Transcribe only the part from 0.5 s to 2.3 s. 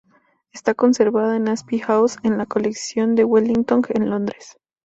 Está conservada en Apsley House,